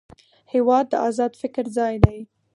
هېواد 0.53 0.85
د 0.89 0.93
ازاد 1.07 1.33
فکر 1.41 1.65
ځای 1.77 1.95
دی. 2.05 2.17